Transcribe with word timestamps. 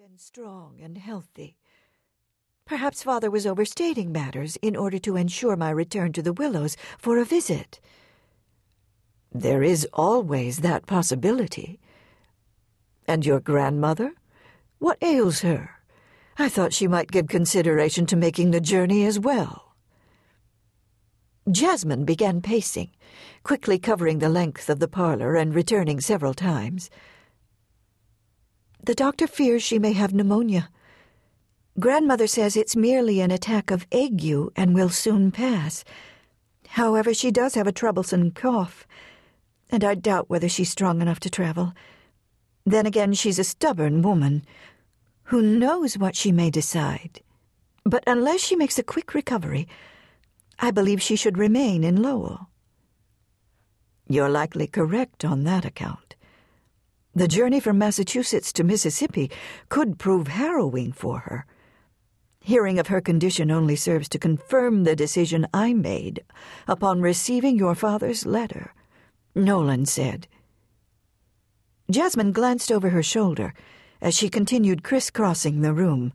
been 0.00 0.16
strong 0.16 0.80
and 0.82 0.96
healthy. 0.96 1.58
Perhaps 2.64 3.02
father 3.02 3.30
was 3.30 3.46
overstating 3.46 4.10
matters 4.10 4.56
in 4.62 4.74
order 4.74 4.98
to 4.98 5.14
ensure 5.14 5.56
my 5.56 5.68
return 5.68 6.10
to 6.10 6.22
the 6.22 6.32
Willows 6.32 6.74
for 6.96 7.18
a 7.18 7.24
visit. 7.26 7.80
There 9.30 9.62
is 9.62 9.86
always 9.92 10.60
that 10.60 10.86
possibility. 10.86 11.80
And 13.06 13.26
your 13.26 13.40
grandmother? 13.40 14.14
What 14.78 14.96
ails 15.02 15.40
her? 15.40 15.68
I 16.38 16.48
thought 16.48 16.72
she 16.72 16.88
might 16.88 17.10
give 17.10 17.28
consideration 17.28 18.06
to 18.06 18.16
making 18.16 18.52
the 18.52 18.60
journey 18.62 19.04
as 19.04 19.20
well. 19.20 19.74
Jasmine 21.50 22.06
began 22.06 22.40
pacing, 22.40 22.92
quickly 23.42 23.78
covering 23.78 24.20
the 24.20 24.30
length 24.30 24.70
of 24.70 24.78
the 24.78 24.88
parlor 24.88 25.36
and 25.36 25.54
returning 25.54 26.00
several 26.00 26.32
times. 26.32 26.88
The 28.90 28.96
doctor 28.96 29.28
fears 29.28 29.62
she 29.62 29.78
may 29.78 29.92
have 29.92 30.12
pneumonia. 30.12 30.68
Grandmother 31.78 32.26
says 32.26 32.56
it's 32.56 32.74
merely 32.74 33.20
an 33.20 33.30
attack 33.30 33.70
of 33.70 33.86
ague 33.92 34.50
and 34.56 34.74
will 34.74 34.88
soon 34.88 35.30
pass. 35.30 35.84
However, 36.70 37.14
she 37.14 37.30
does 37.30 37.54
have 37.54 37.68
a 37.68 37.72
troublesome 37.72 38.32
cough, 38.32 38.88
and 39.70 39.84
I 39.84 39.94
doubt 39.94 40.28
whether 40.28 40.48
she's 40.48 40.70
strong 40.70 41.00
enough 41.00 41.20
to 41.20 41.30
travel. 41.30 41.72
Then 42.66 42.84
again, 42.84 43.12
she's 43.12 43.38
a 43.38 43.44
stubborn 43.44 44.02
woman. 44.02 44.44
Who 45.26 45.40
knows 45.40 45.96
what 45.96 46.16
she 46.16 46.32
may 46.32 46.50
decide? 46.50 47.20
But 47.84 48.02
unless 48.08 48.40
she 48.40 48.56
makes 48.56 48.76
a 48.76 48.82
quick 48.82 49.14
recovery, 49.14 49.68
I 50.58 50.72
believe 50.72 51.00
she 51.00 51.14
should 51.14 51.38
remain 51.38 51.84
in 51.84 52.02
Lowell. 52.02 52.48
You're 54.08 54.28
likely 54.28 54.66
correct 54.66 55.24
on 55.24 55.44
that 55.44 55.64
account. 55.64 56.16
The 57.12 57.26
journey 57.26 57.58
from 57.58 57.76
Massachusetts 57.76 58.52
to 58.52 58.62
Mississippi 58.62 59.32
could 59.68 59.98
prove 59.98 60.28
harrowing 60.28 60.92
for 60.92 61.20
her. 61.20 61.44
Hearing 62.40 62.78
of 62.78 62.86
her 62.86 63.00
condition 63.00 63.50
only 63.50 63.74
serves 63.74 64.08
to 64.10 64.18
confirm 64.18 64.84
the 64.84 64.94
decision 64.94 65.46
I 65.52 65.74
made 65.74 66.24
upon 66.68 67.02
receiving 67.02 67.58
your 67.58 67.74
father's 67.74 68.24
letter, 68.24 68.72
Nolan 69.34 69.86
said. 69.86 70.28
Jasmine 71.90 72.30
glanced 72.30 72.70
over 72.70 72.90
her 72.90 73.02
shoulder 73.02 73.54
as 74.00 74.16
she 74.16 74.28
continued 74.28 74.84
crisscrossing 74.84 75.62
the 75.62 75.74
room. 75.74 76.12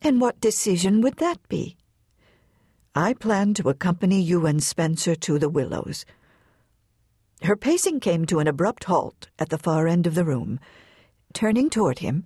And 0.00 0.18
what 0.18 0.40
decision 0.40 1.02
would 1.02 1.18
that 1.18 1.46
be? 1.48 1.76
I 2.94 3.12
plan 3.12 3.52
to 3.54 3.68
accompany 3.68 4.22
you 4.22 4.46
and 4.46 4.62
Spencer 4.62 5.14
to 5.14 5.38
the 5.38 5.50
Willows. 5.50 6.06
Her 7.42 7.56
pacing 7.56 8.00
came 8.00 8.26
to 8.26 8.40
an 8.40 8.48
abrupt 8.48 8.84
halt 8.84 9.28
at 9.38 9.50
the 9.50 9.58
far 9.58 9.86
end 9.86 10.06
of 10.06 10.14
the 10.14 10.24
room. 10.24 10.58
Turning 11.32 11.70
toward 11.70 12.00
him, 12.00 12.24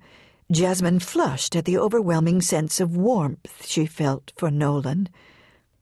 Jasmine 0.50 1.00
flushed 1.00 1.54
at 1.54 1.64
the 1.64 1.78
overwhelming 1.78 2.40
sense 2.40 2.80
of 2.80 2.96
warmth 2.96 3.66
she 3.66 3.86
felt 3.86 4.32
for 4.36 4.50
Nolan. 4.50 5.08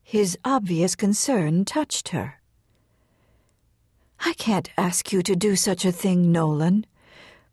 His 0.03 0.36
obvious 0.45 0.97
concern 0.97 1.64
touched 1.64 2.08
her. 2.08 2.41
I 4.25 4.34
can't 4.34 4.70
ask 4.77 5.12
you 5.12 5.23
to 5.23 5.36
do 5.36 5.56
such 5.56 5.84
a 5.84 5.92
thing, 5.92 6.31
Nolan. 6.31 6.86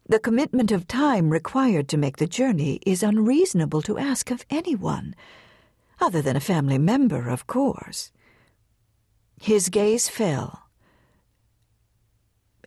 The 0.09 0.19
commitment 0.19 0.71
of 0.71 0.87
time 0.87 1.29
required 1.29 1.87
to 1.89 1.97
make 1.97 2.17
the 2.17 2.27
journey 2.27 2.79
is 2.85 3.03
unreasonable 3.03 3.81
to 3.83 3.97
ask 3.97 4.31
of 4.31 4.45
anyone, 4.49 5.15
other 5.99 6.21
than 6.21 6.35
a 6.35 6.41
family 6.41 6.77
member, 6.77 7.29
of 7.29 7.45
course. 7.45 8.11
His 9.39 9.69
gaze 9.69 10.09
fell 10.09 10.66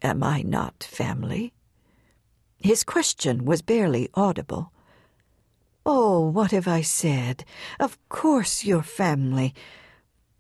Am 0.03 0.23
I 0.23 0.43
not 0.43 0.83
family? 0.83 1.53
His 2.57 2.85
question 2.85 3.45
was 3.45 3.63
barely 3.63 4.09
audible. 4.15 4.73
Oh, 5.85 6.21
what 6.29 6.51
have 6.51 6.69
I 6.69 6.83
said? 6.83 7.45
Of 7.79 7.99
course 8.09 8.65
you're 8.65 8.83
family. 8.83 9.55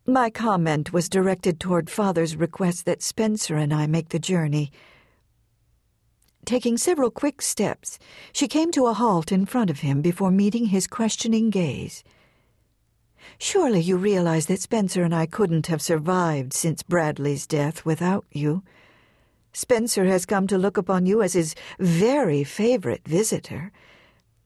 My 0.06 0.30
comment 0.30 0.92
was 0.92 1.08
directed 1.08 1.60
toward 1.60 1.90
Father's 1.90 2.36
request 2.36 2.84
that 2.86 3.02
Spencer 3.02 3.56
and 3.56 3.72
I 3.72 3.86
make 3.86 4.10
the 4.10 4.18
journey. 4.18 4.72
Taking 6.44 6.78
several 6.78 7.10
quick 7.10 7.42
steps, 7.42 7.98
she 8.32 8.48
came 8.48 8.72
to 8.72 8.86
a 8.86 8.94
halt 8.94 9.30
in 9.30 9.46
front 9.46 9.70
of 9.70 9.80
him 9.80 10.00
before 10.00 10.30
meeting 10.30 10.66
his 10.66 10.86
questioning 10.86 11.50
gaze. 11.50 12.02
Surely 13.38 13.80
you 13.80 13.96
realize 13.96 14.46
that 14.46 14.60
Spencer 14.60 15.02
and 15.02 15.14
I 15.14 15.26
couldn't 15.26 15.66
have 15.68 15.82
survived 15.82 16.52
since 16.52 16.82
Bradley's 16.82 17.46
death 17.46 17.84
without 17.84 18.24
you. 18.32 18.62
Spencer 19.52 20.04
has 20.04 20.26
come 20.26 20.46
to 20.46 20.58
look 20.58 20.76
upon 20.76 21.06
you 21.06 21.22
as 21.22 21.32
his 21.32 21.54
very 21.78 22.44
favorite 22.44 23.06
visitor. 23.06 23.72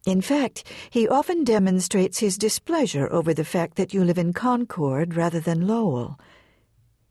In 0.06 0.20
fact, 0.20 0.64
he 0.90 1.08
often 1.08 1.44
demonstrates 1.44 2.18
his 2.18 2.36
displeasure 2.36 3.10
over 3.12 3.32
the 3.32 3.44
fact 3.44 3.76
that 3.76 3.94
you 3.94 4.04
live 4.04 4.18
in 4.18 4.32
Concord 4.32 5.14
rather 5.14 5.40
than 5.40 5.66
Lowell. 5.66 6.18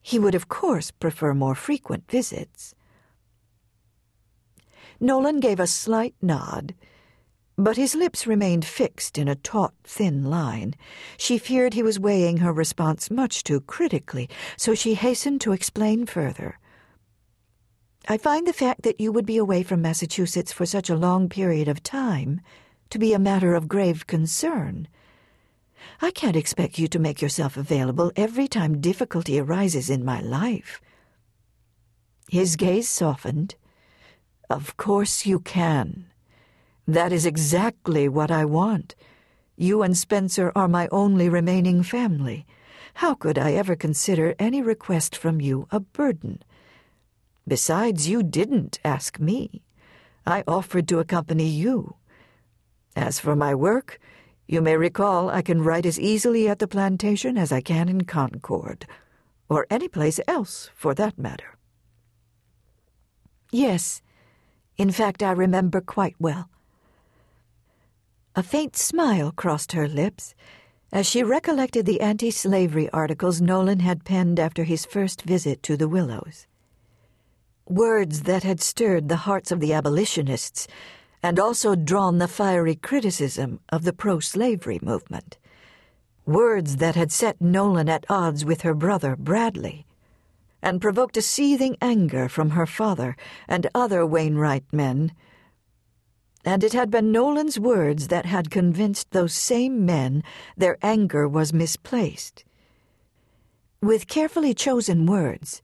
He 0.02 0.20
would, 0.20 0.36
of 0.36 0.48
course, 0.48 0.92
prefer 0.92 1.34
more 1.34 1.56
frequent 1.56 2.10
visits. 2.10 2.76
Nolan 5.00 5.40
gave 5.40 5.60
a 5.60 5.68
slight 5.68 6.16
nod, 6.22 6.76
but 7.58 7.78
his 7.78 7.96
lips 7.96 8.26
remained 8.28 8.66
fixed 8.66 9.18
in 9.18 9.28
a 9.28 9.36
taut, 9.36 9.74
thin 9.84 10.24
line. 10.24 10.76
She 11.18 11.38
feared 11.38 11.74
he 11.74 11.84
was 11.84 12.00
weighing 12.00 12.38
her 12.38 12.54
response 12.54 13.12
much 13.12 13.44
too 13.44 13.62
critically, 13.62 14.30
so 14.58 14.76
she 14.76 14.96
hastened 14.96 15.42
to 15.42 15.52
explain 15.52 16.06
further. 16.06 16.60
I 18.06 18.18
find 18.18 18.46
the 18.46 18.52
fact 18.52 18.82
that 18.82 19.00
you 19.00 19.14
would 19.14 19.26
be 19.26 19.38
away 19.38 19.64
from 19.64 19.82
Massachusetts 19.82 20.52
for 20.52 20.66
such 20.66 20.90
a 20.90 20.96
long 20.96 21.30
period 21.30 21.70
of 21.70 21.82
time 21.82 22.42
to 22.90 23.00
be 23.00 23.14
a 23.14 23.20
matter 23.20 23.56
of 23.56 23.70
grave 23.70 24.08
concern. 24.08 24.90
I 26.02 26.12
can't 26.12 26.36
expect 26.36 26.78
you 26.78 26.90
to 26.90 27.00
make 27.00 27.22
yourself 27.22 27.56
available 27.56 28.12
every 28.18 28.50
time 28.50 28.82
difficulty 28.82 29.40
arises 29.40 29.90
in 29.90 30.04
my 30.04 30.20
life. 30.20 30.82
His 32.28 32.58
gaze 32.58 32.90
softened. 32.90 33.56
Of 34.50 34.76
course 34.76 35.26
you 35.26 35.40
can. 35.40 36.08
That 36.86 37.14
is 37.14 37.26
exactly 37.26 38.10
what 38.10 38.32
I 38.32 38.44
want. 38.44 38.96
You 39.56 39.82
and 39.82 39.98
Spencer 39.98 40.52
are 40.58 40.68
my 40.68 40.90
only 40.92 41.30
remaining 41.30 41.84
family. 41.84 42.46
How 42.96 43.16
could 43.16 43.38
I 43.38 43.54
ever 43.54 43.78
consider 43.78 44.36
any 44.38 44.62
request 44.62 45.16
from 45.16 45.40
you 45.40 45.68
a 45.72 45.80
burden? 45.80 46.44
Besides, 47.48 48.08
you 48.08 48.24
didn't 48.24 48.80
ask 48.86 49.20
me. 49.20 49.64
I 50.26 50.44
offered 50.48 50.88
to 50.88 51.00
accompany 51.00 51.48
you. 51.48 51.96
As 52.96 53.20
for 53.20 53.36
my 53.36 53.54
work, 53.54 54.00
you 54.48 54.62
may 54.62 54.78
recall 54.78 55.30
I 55.30 55.42
can 55.42 55.62
write 55.62 55.86
as 55.86 56.00
easily 56.00 56.48
at 56.48 56.60
the 56.60 56.68
plantation 56.68 57.38
as 57.38 57.52
I 57.52 57.60
can 57.60 57.90
in 57.90 58.06
Concord, 58.06 58.86
or 59.50 59.68
any 59.70 59.88
place 59.88 60.20
else 60.28 60.70
for 60.74 60.94
that 60.94 61.18
matter. 61.18 61.58
Yes, 63.52 64.02
in 64.78 64.92
fact, 64.92 65.22
I 65.22 65.32
remember 65.32 65.82
quite 65.82 66.16
well. 66.20 66.50
A 68.36 68.44
faint 68.44 68.76
smile 68.76 69.32
crossed 69.32 69.74
her 69.74 69.88
lips 69.88 70.34
as 70.92 71.06
she 71.06 71.24
recollected 71.24 71.86
the 71.86 72.02
anti 72.02 72.32
slavery 72.32 72.90
articles 72.92 73.42
Nolan 73.42 73.80
had 73.80 74.06
penned 74.06 74.40
after 74.40 74.64
his 74.64 74.86
first 74.86 75.24
visit 75.24 75.62
to 75.64 75.76
the 75.76 75.90
Willows 75.90 76.48
words 77.68 78.24
that 78.24 78.44
had 78.44 78.62
stirred 78.62 79.08
the 79.08 79.16
hearts 79.16 79.52
of 79.52 79.60
the 79.60 79.74
abolitionists 79.74 80.68
and 81.22 81.40
also 81.40 81.76
drawn 81.76 82.18
the 82.18 82.28
fiery 82.28 82.76
criticism 82.76 83.60
of 83.70 83.84
the 83.84 83.94
pro 83.94 84.20
slavery 84.20 84.80
movement. 84.82 85.38
Words 86.26 86.78
that 86.78 86.96
had 86.96 87.12
set 87.12 87.42
Nolan 87.42 87.88
at 87.90 88.06
odds 88.10 88.44
with 88.44 88.62
her 88.62 88.74
brother, 88.74 89.16
Bradley, 89.16 89.86
and 90.62 90.82
provoked 90.82 91.18
a 91.18 91.22
seething 91.22 91.78
anger 91.82 92.28
from 92.28 92.52
her 92.52 92.66
father 92.66 93.16
and 93.48 93.68
other 93.74 94.06
Wainwright 94.06 94.66
men. 94.72 95.14
And 96.46 96.64
it 96.64 96.74
had 96.74 96.90
been 96.90 97.12
Nolan's 97.12 97.60
words 97.60 98.10
that 98.10 98.26
had 98.26 98.52
convinced 98.52 99.12
those 99.12 99.34
same 99.34 99.86
men 99.86 100.24
their 100.58 100.78
anger 100.82 101.28
was 101.28 101.54
misplaced. 101.54 102.44
With 103.82 104.08
carefully 104.08 104.54
chosen 104.54 105.06
words, 105.06 105.62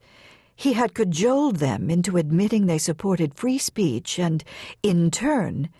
he 0.60 0.74
had 0.74 0.92
cajoled 0.92 1.56
them 1.56 1.88
into 1.88 2.18
admitting 2.18 2.66
they 2.66 2.76
supported 2.76 3.34
free 3.34 3.56
speech 3.56 4.18
and, 4.18 4.44
in 4.82 5.10
turn, 5.10 5.70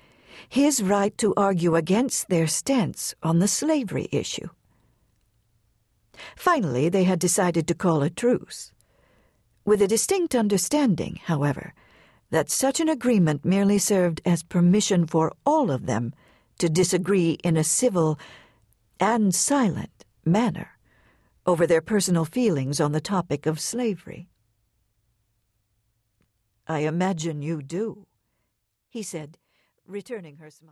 his 0.48 0.82
right 0.82 1.18
to 1.18 1.34
argue 1.36 1.76
against 1.76 2.30
their 2.30 2.46
stance 2.46 3.14
on 3.22 3.40
the 3.40 3.46
slavery 3.46 4.08
issue. 4.10 4.48
Finally, 6.34 6.88
they 6.88 7.04
had 7.04 7.18
decided 7.18 7.68
to 7.68 7.74
call 7.74 8.02
a 8.02 8.08
truce, 8.08 8.72
with 9.66 9.82
a 9.82 9.86
distinct 9.86 10.34
understanding, 10.34 11.20
however, 11.24 11.74
that 12.30 12.48
such 12.48 12.80
an 12.80 12.88
agreement 12.88 13.44
merely 13.44 13.76
served 13.76 14.22
as 14.24 14.42
permission 14.42 15.06
for 15.06 15.30
all 15.44 15.70
of 15.70 15.84
them 15.84 16.14
to 16.58 16.70
disagree 16.70 17.32
in 17.44 17.54
a 17.58 17.64
civil 17.64 18.18
and 18.98 19.34
silent 19.34 20.06
manner 20.24 20.78
over 21.44 21.66
their 21.66 21.82
personal 21.82 22.24
feelings 22.24 22.80
on 22.80 22.92
the 22.92 23.00
topic 23.02 23.44
of 23.44 23.60
slavery. 23.60 24.26
I 26.70 26.80
imagine 26.80 27.42
you 27.42 27.62
do, 27.62 28.06
he 28.88 29.02
said, 29.02 29.38
returning 29.88 30.36
her 30.36 30.50
smile. 30.50 30.68